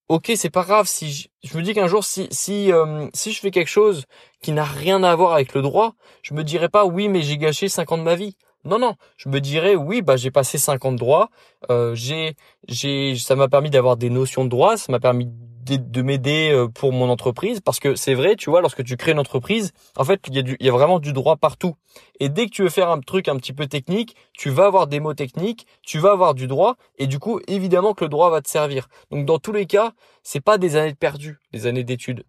ok, 0.08 0.32
c'est 0.36 0.50
pas 0.50 0.64
grave 0.64 0.86
si 0.86 1.10
je, 1.10 1.28
je 1.44 1.56
me 1.56 1.62
dis 1.62 1.72
qu'un 1.72 1.86
jour 1.86 2.04
si 2.04 2.28
si 2.30 2.72
euh, 2.72 3.08
si 3.14 3.32
je 3.32 3.40
fais 3.40 3.50
quelque 3.50 3.68
chose 3.68 4.04
qui 4.42 4.52
n'a 4.52 4.64
rien 4.64 5.02
à 5.02 5.14
voir 5.16 5.32
avec 5.32 5.54
le 5.54 5.62
droit, 5.62 5.94
je 6.22 6.34
me 6.34 6.44
dirais 6.44 6.68
pas 6.68 6.84
oui 6.84 7.08
mais 7.08 7.22
j'ai 7.22 7.38
gâché 7.38 7.68
5 7.70 7.92
ans 7.92 7.98
de 7.98 8.02
ma 8.02 8.14
vie. 8.14 8.36
Non, 8.64 8.78
non, 8.78 8.94
je 9.16 9.28
me 9.28 9.40
dirais 9.40 9.76
oui, 9.76 10.02
bah 10.02 10.16
j'ai 10.16 10.30
passé 10.30 10.58
50 10.58 10.96
droits, 10.96 11.30
euh, 11.70 11.94
j'ai, 11.94 12.34
j'ai, 12.66 13.16
ça 13.16 13.36
m'a 13.36 13.48
permis 13.48 13.70
d'avoir 13.70 13.96
des 13.96 14.10
notions 14.10 14.44
de 14.44 14.50
droit, 14.50 14.76
ça 14.76 14.90
m'a 14.90 14.98
permis 14.98 15.28
de, 15.76 16.02
m'aider 16.02 16.50
euh, 16.50 16.66
pour 16.68 16.92
mon 16.92 17.08
entreprise, 17.10 17.60
parce 17.60 17.78
que 17.78 17.94
c'est 17.94 18.14
vrai, 18.14 18.36
tu 18.36 18.50
vois, 18.50 18.60
lorsque 18.60 18.82
tu 18.84 18.96
crées 18.96 19.12
une 19.12 19.18
entreprise, 19.18 19.72
en 19.96 20.04
fait, 20.04 20.20
il 20.28 20.34
y 20.34 20.38
a 20.38 20.42
du, 20.42 20.56
il 20.60 20.66
y 20.66 20.68
a 20.68 20.72
vraiment 20.72 20.98
du 20.98 21.12
droit 21.12 21.36
partout. 21.36 21.76
Et 22.20 22.28
dès 22.28 22.46
que 22.46 22.50
tu 22.50 22.62
veux 22.62 22.70
faire 22.70 22.90
un 22.90 23.00
truc 23.00 23.28
un 23.28 23.36
petit 23.36 23.52
peu 23.52 23.66
technique, 23.66 24.16
tu 24.32 24.50
vas 24.50 24.66
avoir 24.66 24.86
des 24.86 25.00
mots 25.00 25.14
techniques, 25.14 25.66
tu 25.82 25.98
vas 25.98 26.12
avoir 26.12 26.34
du 26.34 26.46
droit, 26.46 26.76
et 26.96 27.06
du 27.06 27.18
coup, 27.18 27.40
évidemment 27.48 27.94
que 27.94 28.04
le 28.04 28.10
droit 28.10 28.30
va 28.30 28.40
te 28.40 28.48
servir. 28.48 28.88
Donc 29.10 29.26
dans 29.26 29.38
tous 29.38 29.52
les 29.52 29.66
cas, 29.66 29.92
c'est 30.22 30.40
pas 30.40 30.58
des 30.58 30.76
années 30.76 30.92
de 30.92 30.96
perdu, 30.96 31.38
des 31.52 31.66
années 31.66 31.84
d'études. 31.84 32.24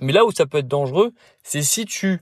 Mais 0.00 0.12
là 0.12 0.24
où 0.24 0.32
ça 0.32 0.46
peut 0.46 0.58
être 0.58 0.68
dangereux, 0.68 1.12
c'est 1.42 1.62
si 1.62 1.84
tu 1.84 2.20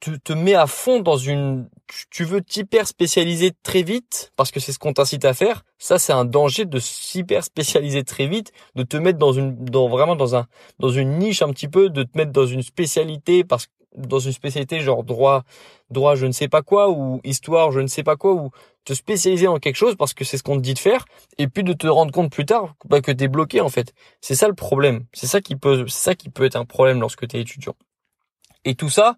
te 0.00 0.32
mets 0.32 0.54
à 0.54 0.66
fond 0.66 1.00
dans 1.00 1.16
une 1.16 1.68
tu 2.10 2.24
veux 2.24 2.40
t'hyper 2.40 2.86
spécialiser 2.86 3.52
très 3.62 3.82
vite 3.82 4.32
parce 4.36 4.50
que 4.50 4.60
c'est 4.60 4.72
ce 4.72 4.78
qu'on 4.78 4.92
t'incite 4.92 5.24
à 5.24 5.34
faire 5.34 5.64
ça 5.78 5.98
c'est 5.98 6.12
un 6.12 6.24
danger 6.24 6.64
de 6.64 6.78
s'hyper 6.78 7.44
spécialiser 7.44 8.04
très 8.04 8.26
vite 8.26 8.52
de 8.74 8.82
te 8.82 8.96
mettre 8.96 9.18
dans 9.18 9.32
une 9.32 9.54
dans 9.64 9.88
vraiment 9.88 10.16
dans 10.16 10.36
un 10.36 10.46
dans 10.78 10.90
une 10.90 11.18
niche 11.18 11.42
un 11.42 11.50
petit 11.50 11.68
peu 11.68 11.90
de 11.90 12.02
te 12.02 12.16
mettre 12.16 12.32
dans 12.32 12.46
une 12.46 12.62
spécialité 12.62 13.44
parce 13.44 13.68
dans 13.96 14.18
une 14.18 14.32
spécialité 14.32 14.80
genre 14.80 15.04
droit 15.04 15.44
droit 15.90 16.16
je 16.16 16.26
ne 16.26 16.32
sais 16.32 16.48
pas 16.48 16.62
quoi 16.62 16.90
ou 16.90 17.20
histoire 17.24 17.72
je 17.72 17.80
ne 17.80 17.86
sais 17.86 18.02
pas 18.02 18.16
quoi 18.16 18.34
ou 18.34 18.50
te 18.86 18.94
spécialiser 18.94 19.46
dans 19.46 19.58
quelque 19.58 19.76
chose 19.76 19.96
parce 19.96 20.14
que 20.14 20.24
c'est 20.24 20.38
ce 20.38 20.42
qu'on 20.42 20.56
te 20.56 20.62
dit 20.62 20.74
de 20.74 20.78
faire 20.78 21.04
et 21.38 21.48
puis 21.48 21.64
de 21.64 21.72
te 21.72 21.86
rendre 21.86 22.12
compte 22.12 22.30
plus 22.30 22.46
tard 22.46 22.74
bah, 22.86 23.00
que 23.00 23.10
t'es 23.12 23.28
bloqué 23.28 23.60
en 23.60 23.68
fait. 23.68 23.92
C'est 24.20 24.36
ça 24.36 24.48
le 24.48 24.54
problème. 24.54 25.04
C'est 25.12 25.26
ça 25.26 25.40
qui 25.40 25.56
peut 25.56 25.86
c'est 25.88 26.04
ça 26.04 26.14
qui 26.14 26.30
peut 26.30 26.44
être 26.44 26.56
un 26.56 26.64
problème 26.64 27.00
lorsque 27.00 27.26
t'es 27.26 27.40
étudiant. 27.40 27.74
Et 28.64 28.74
tout 28.74 28.88
ça 28.88 29.16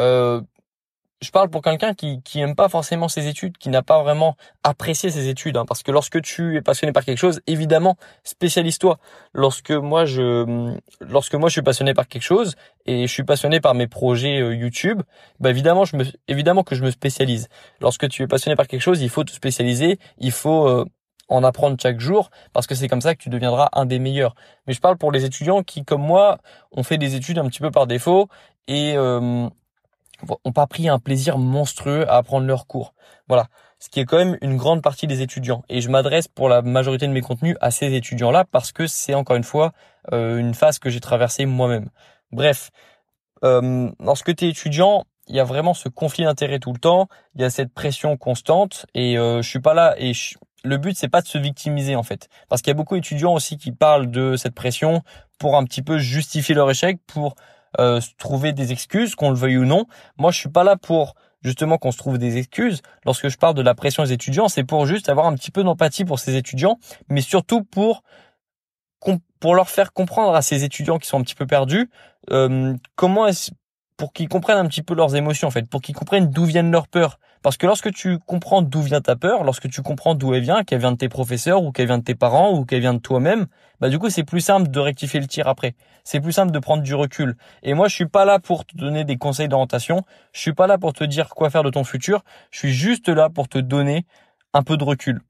euh, 0.00 0.40
je 1.20 1.30
parle 1.30 1.48
pour 1.48 1.62
quelqu'un 1.62 1.94
qui 1.94 2.22
qui 2.22 2.40
aime 2.40 2.54
pas 2.54 2.68
forcément 2.68 3.08
ses 3.08 3.28
études, 3.28 3.56
qui 3.58 3.68
n'a 3.68 3.82
pas 3.82 4.02
vraiment 4.02 4.36
apprécié 4.62 5.10
ses 5.10 5.28
études, 5.28 5.56
hein, 5.56 5.64
parce 5.66 5.82
que 5.82 5.90
lorsque 5.90 6.20
tu 6.22 6.56
es 6.56 6.62
passionné 6.62 6.92
par 6.92 7.04
quelque 7.04 7.18
chose, 7.18 7.40
évidemment, 7.46 7.96
spécialise-toi. 8.24 8.98
Lorsque 9.32 9.70
moi 9.70 10.04
je 10.04 10.76
lorsque 11.00 11.34
moi 11.34 11.48
je 11.48 11.54
suis 11.54 11.62
passionné 11.62 11.94
par 11.94 12.08
quelque 12.08 12.22
chose 12.22 12.56
et 12.86 13.06
je 13.06 13.12
suis 13.12 13.24
passionné 13.24 13.60
par 13.60 13.74
mes 13.74 13.86
projets 13.86 14.40
euh, 14.40 14.54
YouTube, 14.54 15.02
bah 15.40 15.50
évidemment 15.50 15.84
je 15.84 15.96
me 15.96 16.04
évidemment 16.28 16.62
que 16.62 16.74
je 16.74 16.84
me 16.84 16.90
spécialise. 16.90 17.48
Lorsque 17.80 18.08
tu 18.08 18.22
es 18.22 18.26
passionné 18.26 18.56
par 18.56 18.66
quelque 18.66 18.82
chose, 18.82 19.00
il 19.00 19.08
faut 19.08 19.24
te 19.24 19.32
spécialiser, 19.32 19.98
il 20.18 20.32
faut 20.32 20.68
euh, 20.68 20.84
en 21.28 21.42
apprendre 21.42 21.76
chaque 21.80 22.00
jour 22.00 22.30
parce 22.52 22.66
que 22.66 22.74
c'est 22.74 22.88
comme 22.88 23.00
ça 23.00 23.14
que 23.14 23.22
tu 23.22 23.30
deviendras 23.30 23.68
un 23.72 23.86
des 23.86 23.98
meilleurs. 23.98 24.34
Mais 24.66 24.74
je 24.74 24.80
parle 24.80 24.98
pour 24.98 25.12
les 25.12 25.24
étudiants 25.24 25.62
qui, 25.62 25.84
comme 25.84 26.02
moi, 26.02 26.38
ont 26.72 26.82
fait 26.82 26.98
des 26.98 27.14
études 27.14 27.38
un 27.38 27.48
petit 27.48 27.60
peu 27.60 27.70
par 27.70 27.86
défaut 27.86 28.28
et 28.68 28.94
ont 30.44 30.52
pas 30.52 30.66
pris 30.66 30.88
un 30.88 30.98
plaisir 30.98 31.38
monstrueux 31.38 32.08
à 32.10 32.16
apprendre 32.16 32.46
leurs 32.46 32.66
cours. 32.66 32.94
Voilà, 33.28 33.46
ce 33.78 33.88
qui 33.88 34.00
est 34.00 34.04
quand 34.04 34.18
même 34.18 34.38
une 34.42 34.56
grande 34.56 34.82
partie 34.82 35.06
des 35.06 35.22
étudiants. 35.22 35.62
Et 35.68 35.80
je 35.80 35.90
m'adresse 35.90 36.28
pour 36.28 36.48
la 36.48 36.62
majorité 36.62 37.06
de 37.06 37.12
mes 37.12 37.20
contenus 37.20 37.56
à 37.60 37.70
ces 37.70 37.94
étudiants-là 37.94 38.44
parce 38.50 38.72
que 38.72 38.86
c'est 38.86 39.14
encore 39.14 39.36
une 39.36 39.44
fois 39.44 39.72
euh, 40.12 40.38
une 40.38 40.54
phase 40.54 40.78
que 40.78 40.90
j'ai 40.90 41.00
traversée 41.00 41.46
moi-même. 41.46 41.90
Bref, 42.32 42.70
lorsque 43.42 44.34
tu 44.34 44.46
es 44.46 44.48
étudiant, 44.48 45.04
il 45.28 45.36
y 45.36 45.40
a 45.40 45.44
vraiment 45.44 45.74
ce 45.74 45.88
conflit 45.88 46.24
d'intérêts 46.24 46.58
tout 46.58 46.72
le 46.72 46.78
temps, 46.78 47.08
il 47.34 47.40
y 47.40 47.44
a 47.44 47.50
cette 47.50 47.72
pression 47.72 48.16
constante 48.16 48.86
et 48.94 49.18
euh, 49.18 49.42
je 49.42 49.48
suis 49.48 49.60
pas 49.60 49.74
là 49.74 49.94
et 49.98 50.12
le 50.64 50.76
but 50.78 50.96
c'est 50.96 51.08
pas 51.08 51.22
de 51.22 51.26
se 51.26 51.38
victimiser 51.38 51.96
en 51.96 52.02
fait 52.02 52.28
parce 52.48 52.62
qu'il 52.62 52.70
y 52.70 52.72
a 52.72 52.76
beaucoup 52.76 52.94
d'étudiants 52.94 53.32
aussi 53.32 53.56
qui 53.56 53.72
parlent 53.72 54.10
de 54.10 54.36
cette 54.36 54.54
pression 54.54 55.02
pour 55.38 55.56
un 55.56 55.64
petit 55.64 55.82
peu 55.82 55.98
justifier 55.98 56.54
leur 56.54 56.70
échec 56.70 56.98
pour 57.06 57.34
euh, 57.78 58.00
trouver 58.18 58.52
des 58.52 58.72
excuses, 58.72 59.14
qu'on 59.14 59.30
le 59.30 59.36
veuille 59.36 59.58
ou 59.58 59.64
non. 59.64 59.86
Moi, 60.18 60.30
je 60.30 60.38
suis 60.38 60.48
pas 60.48 60.64
là 60.64 60.76
pour 60.76 61.14
justement 61.42 61.78
qu'on 61.78 61.92
se 61.92 61.98
trouve 61.98 62.18
des 62.18 62.38
excuses. 62.38 62.82
Lorsque 63.04 63.28
je 63.28 63.36
parle 63.36 63.54
de 63.54 63.62
la 63.62 63.74
pression 63.74 64.02
des 64.02 64.12
étudiants, 64.12 64.48
c'est 64.48 64.64
pour 64.64 64.86
juste 64.86 65.08
avoir 65.08 65.26
un 65.26 65.34
petit 65.34 65.50
peu 65.50 65.62
d'empathie 65.62 66.04
pour 66.04 66.18
ces 66.18 66.36
étudiants, 66.36 66.78
mais 67.08 67.20
surtout 67.20 67.62
pour 67.62 68.02
pour 69.38 69.54
leur 69.54 69.68
faire 69.68 69.92
comprendre 69.92 70.34
à 70.34 70.40
ces 70.40 70.64
étudiants 70.64 70.98
qui 70.98 71.06
sont 71.06 71.18
un 71.18 71.22
petit 71.22 71.34
peu 71.34 71.46
perdus 71.46 71.90
euh, 72.30 72.74
comment 72.96 73.26
est-ce 73.26 73.50
pour 73.96 74.12
qu'ils 74.12 74.28
comprennent 74.28 74.58
un 74.58 74.66
petit 74.66 74.82
peu 74.82 74.94
leurs 74.94 75.14
émotions 75.14 75.48
en 75.48 75.50
fait, 75.50 75.68
pour 75.68 75.80
qu'ils 75.80 75.94
comprennent 75.94 76.30
d'où 76.30 76.44
viennent 76.44 76.70
leurs 76.70 76.88
peurs. 76.88 77.18
Parce 77.44 77.58
que 77.58 77.66
lorsque 77.66 77.92
tu 77.92 78.18
comprends 78.20 78.62
d'où 78.62 78.80
vient 78.80 79.02
ta 79.02 79.16
peur, 79.16 79.44
lorsque 79.44 79.68
tu 79.68 79.82
comprends 79.82 80.14
d'où 80.14 80.32
elle 80.32 80.40
vient, 80.42 80.64
qu'elle 80.64 80.78
vient 80.78 80.92
de 80.92 80.96
tes 80.96 81.10
professeurs 81.10 81.62
ou 81.62 81.72
qu'elle 81.72 81.88
vient 81.88 81.98
de 81.98 82.02
tes 82.02 82.14
parents 82.14 82.54
ou 82.54 82.64
qu'elle 82.64 82.80
vient 82.80 82.94
de 82.94 83.00
toi-même, 83.00 83.48
bah 83.80 83.90
du 83.90 83.98
coup 83.98 84.08
c'est 84.08 84.24
plus 84.24 84.40
simple 84.40 84.70
de 84.70 84.80
rectifier 84.80 85.20
le 85.20 85.26
tir 85.26 85.46
après. 85.46 85.74
C'est 86.04 86.20
plus 86.20 86.32
simple 86.32 86.52
de 86.52 86.58
prendre 86.58 86.82
du 86.82 86.94
recul. 86.94 87.36
Et 87.62 87.74
moi 87.74 87.88
je 87.88 87.94
suis 87.94 88.06
pas 88.06 88.24
là 88.24 88.38
pour 88.38 88.64
te 88.64 88.74
donner 88.74 89.04
des 89.04 89.18
conseils 89.18 89.48
d'orientation, 89.48 90.04
je 90.32 90.40
suis 90.40 90.54
pas 90.54 90.66
là 90.66 90.78
pour 90.78 90.94
te 90.94 91.04
dire 91.04 91.28
quoi 91.28 91.50
faire 91.50 91.62
de 91.62 91.68
ton 91.68 91.84
futur, 91.84 92.24
je 92.50 92.60
suis 92.60 92.72
juste 92.72 93.10
là 93.10 93.28
pour 93.28 93.46
te 93.46 93.58
donner 93.58 94.06
un 94.54 94.62
peu 94.62 94.78
de 94.78 94.84
recul. 94.84 95.20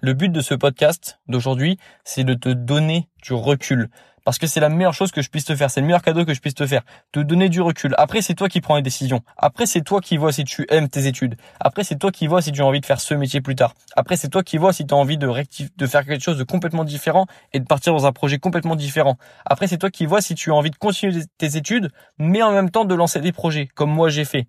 Le 0.00 0.12
but 0.12 0.30
de 0.30 0.40
ce 0.40 0.54
podcast 0.54 1.18
d'aujourd'hui, 1.28 1.78
c'est 2.04 2.24
de 2.24 2.34
te 2.34 2.48
donner 2.48 3.08
du 3.22 3.32
recul. 3.32 3.88
Parce 4.24 4.38
que 4.38 4.46
c'est 4.46 4.60
la 4.60 4.70
meilleure 4.70 4.94
chose 4.94 5.12
que 5.12 5.20
je 5.20 5.28
puisse 5.28 5.44
te 5.44 5.54
faire. 5.54 5.70
C'est 5.70 5.80
le 5.80 5.86
meilleur 5.86 6.00
cadeau 6.00 6.24
que 6.24 6.32
je 6.32 6.40
puisse 6.40 6.54
te 6.54 6.66
faire. 6.66 6.82
Te 7.12 7.20
donner 7.20 7.50
du 7.50 7.60
recul. 7.60 7.94
Après, 7.98 8.22
c'est 8.22 8.34
toi 8.34 8.48
qui 8.48 8.62
prends 8.62 8.76
les 8.76 8.82
décisions. 8.82 9.20
Après, 9.36 9.66
c'est 9.66 9.82
toi 9.82 10.00
qui 10.00 10.16
vois 10.16 10.32
si 10.32 10.44
tu 10.44 10.66
aimes 10.70 10.88
tes 10.88 11.06
études. 11.06 11.36
Après, 11.60 11.84
c'est 11.84 11.96
toi 11.96 12.10
qui 12.10 12.26
vois 12.26 12.40
si 12.40 12.50
tu 12.50 12.62
as 12.62 12.64
envie 12.64 12.80
de 12.80 12.86
faire 12.86 13.00
ce 13.00 13.12
métier 13.12 13.42
plus 13.42 13.54
tard. 13.54 13.74
Après, 13.96 14.16
c'est 14.16 14.28
toi 14.28 14.42
qui 14.42 14.56
vois 14.56 14.72
si 14.72 14.86
tu 14.86 14.94
as 14.94 14.96
envie 14.96 15.18
de 15.18 15.86
faire 15.86 16.06
quelque 16.06 16.22
chose 16.22 16.38
de 16.38 16.44
complètement 16.44 16.84
différent 16.84 17.26
et 17.52 17.60
de 17.60 17.66
partir 17.66 17.92
dans 17.92 18.06
un 18.06 18.12
projet 18.12 18.38
complètement 18.38 18.76
différent. 18.76 19.18
Après, 19.44 19.66
c'est 19.66 19.78
toi 19.78 19.90
qui 19.90 20.06
vois 20.06 20.22
si 20.22 20.34
tu 20.34 20.50
as 20.50 20.54
envie 20.54 20.70
de 20.70 20.76
continuer 20.76 21.22
tes 21.36 21.56
études, 21.58 21.90
mais 22.18 22.42
en 22.42 22.52
même 22.52 22.70
temps 22.70 22.86
de 22.86 22.94
lancer 22.94 23.20
des 23.20 23.32
projets, 23.32 23.68
comme 23.74 23.90
moi 23.90 24.08
j'ai 24.08 24.24
fait. 24.24 24.46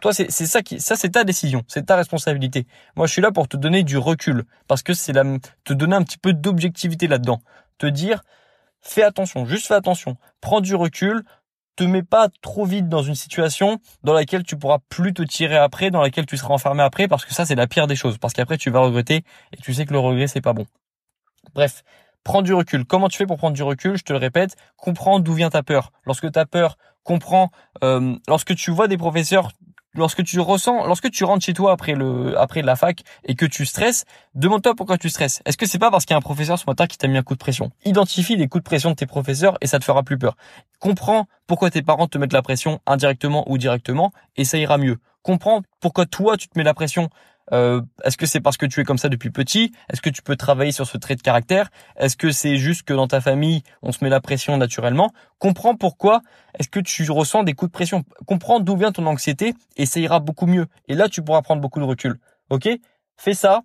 Toi, 0.00 0.12
c'est 0.12 0.30
ça 0.30 0.62
qui, 0.62 0.80
ça 0.80 0.94
c'est 0.94 1.10
ta 1.10 1.24
décision, 1.24 1.62
c'est 1.66 1.86
ta 1.86 1.96
responsabilité. 1.96 2.66
Moi, 2.94 3.06
je 3.06 3.12
suis 3.12 3.22
là 3.22 3.32
pour 3.32 3.48
te 3.48 3.56
donner 3.56 3.82
du 3.82 3.98
recul, 3.98 4.44
parce 4.68 4.82
que 4.82 4.94
c'est 4.94 5.12
te 5.64 5.72
donner 5.72 5.96
un 5.96 6.02
petit 6.02 6.18
peu 6.18 6.32
d'objectivité 6.32 7.08
là-dedans. 7.08 7.40
Te 7.78 7.86
dire, 7.86 8.22
fais 8.80 9.02
attention, 9.02 9.44
juste 9.44 9.66
fais 9.66 9.74
attention, 9.74 10.16
prends 10.40 10.60
du 10.60 10.74
recul, 10.74 11.24
te 11.74 11.84
mets 11.84 12.02
pas 12.02 12.28
trop 12.42 12.64
vite 12.64 12.88
dans 12.88 13.02
une 13.02 13.14
situation 13.14 13.78
dans 14.02 14.12
laquelle 14.12 14.42
tu 14.42 14.56
pourras 14.56 14.78
plus 14.88 15.14
te 15.14 15.22
tirer 15.22 15.56
après, 15.56 15.90
dans 15.90 16.02
laquelle 16.02 16.26
tu 16.26 16.36
seras 16.36 16.54
enfermé 16.54 16.82
après, 16.82 17.06
parce 17.06 17.24
que 17.24 17.32
ça 17.32 17.44
c'est 17.44 17.54
la 17.54 17.66
pire 17.66 17.86
des 17.86 17.96
choses, 17.96 18.18
parce 18.18 18.34
qu'après 18.34 18.58
tu 18.58 18.70
vas 18.70 18.80
regretter 18.80 19.24
et 19.52 19.56
tu 19.62 19.72
sais 19.74 19.84
que 19.84 19.92
le 19.92 20.00
regret 20.00 20.26
c'est 20.26 20.40
pas 20.40 20.52
bon. 20.52 20.66
Bref, 21.54 21.84
prends 22.24 22.42
du 22.42 22.52
recul. 22.52 22.84
Comment 22.84 23.08
tu 23.08 23.16
fais 23.16 23.26
pour 23.26 23.36
prendre 23.36 23.54
du 23.54 23.62
recul? 23.62 23.96
Je 23.96 24.02
te 24.02 24.12
le 24.12 24.18
répète, 24.18 24.56
comprends 24.76 25.20
d'où 25.20 25.34
vient 25.34 25.50
ta 25.50 25.62
peur. 25.62 25.92
Lorsque 26.04 26.30
ta 26.32 26.46
peur, 26.46 26.76
comprends, 27.04 27.50
euh, 27.84 28.16
lorsque 28.26 28.54
tu 28.54 28.70
vois 28.70 28.88
des 28.88 28.98
professeurs 28.98 29.52
lorsque 29.98 30.24
tu 30.24 30.40
ressens, 30.40 30.86
lorsque 30.86 31.10
tu 31.10 31.24
rentres 31.24 31.44
chez 31.44 31.52
toi 31.52 31.72
après 31.72 31.94
le, 31.94 32.38
après 32.38 32.62
la 32.62 32.76
fac 32.76 33.02
et 33.24 33.34
que 33.34 33.44
tu 33.44 33.66
stresses, 33.66 34.04
demande-toi 34.34 34.74
pourquoi 34.74 34.96
tu 34.96 35.10
stresses. 35.10 35.42
Est-ce 35.44 35.56
que 35.56 35.66
c'est 35.66 35.78
pas 35.78 35.90
parce 35.90 36.04
qu'il 36.04 36.12
y 36.12 36.14
a 36.14 36.18
un 36.18 36.22
professeur 36.22 36.58
ce 36.58 36.64
matin 36.66 36.86
qui 36.86 36.96
t'a 36.96 37.08
mis 37.08 37.18
un 37.18 37.22
coup 37.22 37.34
de 37.34 37.38
pression? 37.38 37.70
Identifie 37.84 38.36
les 38.36 38.48
coups 38.48 38.64
de 38.64 38.68
pression 38.68 38.90
de 38.90 38.94
tes 38.94 39.06
professeurs 39.06 39.58
et 39.60 39.66
ça 39.66 39.78
te 39.78 39.84
fera 39.84 40.02
plus 40.02 40.16
peur. 40.16 40.36
Comprends 40.78 41.26
pourquoi 41.46 41.70
tes 41.70 41.82
parents 41.82 42.06
te 42.06 42.16
mettent 42.16 42.32
la 42.32 42.42
pression 42.42 42.80
indirectement 42.86 43.44
ou 43.50 43.58
directement 43.58 44.12
et 44.36 44.44
ça 44.44 44.58
ira 44.58 44.78
mieux. 44.78 44.98
Comprends 45.22 45.62
pourquoi 45.80 46.06
toi 46.06 46.36
tu 46.36 46.48
te 46.48 46.58
mets 46.58 46.64
la 46.64 46.74
pression 46.74 47.10
euh, 47.52 47.82
est-ce 48.04 48.16
que 48.16 48.26
c'est 48.26 48.40
parce 48.40 48.56
que 48.56 48.66
tu 48.66 48.80
es 48.80 48.84
comme 48.84 48.98
ça 48.98 49.08
depuis 49.08 49.30
petit? 49.30 49.72
Est-ce 49.90 50.00
que 50.00 50.10
tu 50.10 50.22
peux 50.22 50.36
travailler 50.36 50.72
sur 50.72 50.86
ce 50.86 50.98
trait 50.98 51.16
de 51.16 51.22
caractère? 51.22 51.70
Est-ce 51.96 52.16
que 52.16 52.30
c'est 52.30 52.56
juste 52.56 52.82
que 52.82 52.92
dans 52.92 53.08
ta 53.08 53.20
famille, 53.20 53.62
on 53.82 53.92
se 53.92 54.02
met 54.02 54.10
la 54.10 54.20
pression 54.20 54.56
naturellement? 54.56 55.12
Comprends 55.38 55.74
pourquoi 55.74 56.22
est-ce 56.58 56.68
que 56.68 56.80
tu 56.80 57.10
ressens 57.10 57.44
des 57.44 57.54
coups 57.54 57.70
de 57.70 57.74
pression. 57.74 58.04
Comprends 58.26 58.60
d'où 58.60 58.76
vient 58.76 58.92
ton 58.92 59.06
anxiété 59.06 59.54
et 59.76 59.86
ça 59.86 60.00
ira 60.00 60.20
beaucoup 60.20 60.46
mieux. 60.46 60.66
Et 60.88 60.94
là, 60.94 61.08
tu 61.08 61.22
pourras 61.22 61.42
prendre 61.42 61.60
beaucoup 61.62 61.80
de 61.80 61.84
recul. 61.84 62.18
Ok? 62.50 62.68
Fais 63.16 63.34
ça 63.34 63.62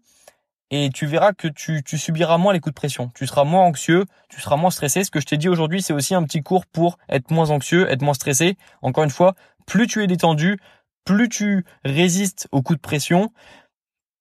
et 0.76 0.90
tu 0.90 1.06
verras 1.06 1.34
que 1.34 1.48
tu, 1.48 1.84
tu 1.84 2.00
subiras 2.00 2.40
moins 2.40 2.52
les 2.52 2.60
coups 2.60 2.74
de 2.74 2.80
pression. 2.80 3.12
Tu 3.14 3.28
seras 3.28 3.44
moins 3.44 3.62
anxieux, 3.62 4.06
tu 4.30 4.42
seras 4.42 4.56
moins 4.56 4.72
stressé. 4.72 5.04
Ce 5.04 5.12
que 5.12 5.20
je 5.20 5.26
t'ai 5.28 5.38
dit 5.38 5.48
aujourd'hui, 5.48 5.84
c'est 5.84 5.94
aussi 5.94 6.16
un 6.16 6.24
petit 6.24 6.42
cours 6.42 6.66
pour 6.66 6.98
être 7.10 7.30
moins 7.30 7.52
anxieux, 7.52 7.88
être 7.92 8.02
moins 8.02 8.16
stressé. 8.16 8.58
Encore 8.82 9.04
une 9.04 9.12
fois, 9.12 9.36
plus 9.68 9.86
tu 9.86 10.02
es 10.04 10.08
détendu, 10.08 10.58
plus 11.06 11.30
tu 11.30 11.66
résistes 11.86 12.48
aux 12.52 12.64
coups 12.64 12.78
de 12.78 12.82
pression, 12.82 13.32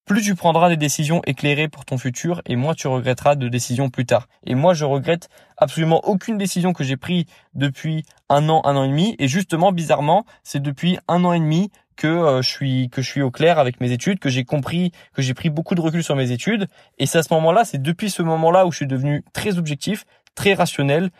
plus 0.05 0.23
tu 0.23 0.35
prendras 0.35 0.69
des 0.69 0.77
décisions 0.77 1.23
éclairées 1.27 1.69
pour 1.69 1.85
ton 1.85 1.97
futur 1.97 2.43
et 2.47 2.57
moins 2.57 2.75
tu 2.75 2.89
regretteras 2.89 3.37
de 3.37 3.49
décisions 3.49 3.89
plus 3.89 4.05
tard. 4.05 4.29
Et 4.45 4.55
moi, 4.55 4.75
je 4.75 4.85
regrette 4.85 5.29
absolument 5.57 6.01
aucune 6.05 6.39
décision 6.39 6.73
que 6.73 6.83
j'ai 6.85 6.97
prise 6.97 7.25
depuis 7.55 8.05
un 8.29 8.49
an, 8.49 8.63
un 8.65 8.77
an 8.77 8.85
et 8.85 8.89
demi. 8.89 9.15
Et 9.19 9.29
justement, 9.29 9.71
bizarrement, 9.73 10.25
c'est 10.43 10.61
depuis 10.61 10.99
un 11.09 11.25
an 11.25 11.33
et 11.33 11.41
demi 11.41 11.71
que 11.97 12.09
euh, 12.09 12.43
je 12.43 12.49
suis 12.49 12.89
que 12.91 13.03
je 13.03 13.09
suis 13.09 13.23
au 13.23 13.31
clair 13.31 13.59
avec 13.59 13.81
mes 13.81 13.93
études, 13.93 14.19
que 14.19 14.29
j'ai 14.29 14.45
compris, 14.45 14.93
que 15.15 15.23
j'ai 15.23 15.35
pris 15.35 15.51
beaucoup 15.51 15.75
de 15.75 15.81
recul 15.81 16.03
sur 16.03 16.17
mes 16.17 16.33
études. 16.33 16.67
Et 16.99 17.07
c'est 17.07 17.19
à 17.19 17.23
ce 17.23 17.33
moment-là, 17.35 17.65
c'est 17.65 17.81
depuis 17.81 18.11
ce 18.11 18.23
moment-là 18.23 18.67
où 18.67 18.73
je 18.73 18.79
suis 18.79 18.87
devenu 18.87 19.23
très 19.33 19.59
objectif, 19.59 20.05
très 20.35 20.55
rationnel, 20.55 21.11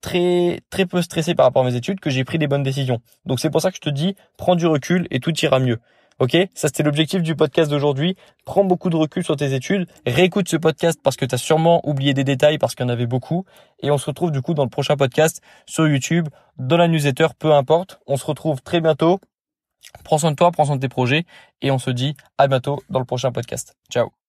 très 0.00 0.60
très 0.70 0.86
peu 0.86 1.02
stressé 1.02 1.34
par 1.34 1.46
rapport 1.46 1.64
à 1.64 1.68
mes 1.68 1.76
études, 1.76 1.98
que 1.98 2.10
j'ai 2.10 2.24
pris 2.24 2.38
des 2.38 2.46
bonnes 2.46 2.62
décisions. 2.62 3.00
Donc 3.24 3.40
c'est 3.40 3.50
pour 3.50 3.60
ça 3.60 3.70
que 3.70 3.76
je 3.76 3.80
te 3.80 3.90
dis, 3.90 4.14
prends 4.36 4.54
du 4.54 4.66
recul 4.66 5.08
et 5.10 5.18
tout 5.18 5.34
ira 5.40 5.58
mieux. 5.58 5.78
Ok, 6.18 6.36
ça 6.54 6.66
c'était 6.66 6.82
l'objectif 6.82 7.22
du 7.22 7.36
podcast 7.36 7.70
d'aujourd'hui. 7.70 8.16
Prends 8.44 8.64
beaucoup 8.64 8.90
de 8.90 8.96
recul 8.96 9.22
sur 9.22 9.36
tes 9.36 9.54
études, 9.54 9.86
réécoute 10.04 10.48
ce 10.48 10.56
podcast 10.56 10.98
parce 11.02 11.16
que 11.16 11.24
tu 11.24 11.34
as 11.34 11.38
sûrement 11.38 11.80
oublié 11.88 12.12
des 12.12 12.24
détails 12.24 12.58
parce 12.58 12.74
qu'il 12.74 12.84
y 12.84 12.88
en 12.88 12.92
avait 12.92 13.06
beaucoup. 13.06 13.44
Et 13.80 13.90
on 13.92 13.98
se 13.98 14.06
retrouve 14.06 14.32
du 14.32 14.42
coup 14.42 14.52
dans 14.52 14.64
le 14.64 14.70
prochain 14.70 14.96
podcast 14.96 15.40
sur 15.66 15.86
YouTube, 15.86 16.28
dans 16.56 16.76
la 16.76 16.88
newsletter, 16.88 17.28
peu 17.38 17.52
importe. 17.52 18.00
On 18.08 18.16
se 18.16 18.26
retrouve 18.26 18.62
très 18.62 18.80
bientôt. 18.80 19.20
Prends 20.02 20.18
soin 20.18 20.32
de 20.32 20.36
toi, 20.36 20.50
prends 20.50 20.64
soin 20.64 20.76
de 20.76 20.80
tes 20.80 20.88
projets 20.88 21.24
et 21.62 21.70
on 21.70 21.78
se 21.78 21.90
dit 21.90 22.16
à 22.36 22.48
bientôt 22.48 22.82
dans 22.90 22.98
le 22.98 23.04
prochain 23.06 23.30
podcast. 23.30 23.76
Ciao 23.90 24.27